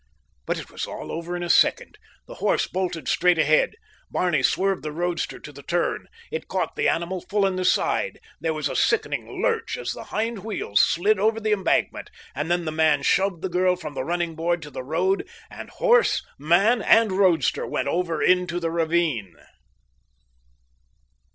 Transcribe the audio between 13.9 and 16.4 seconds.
the running board to the road, and horse,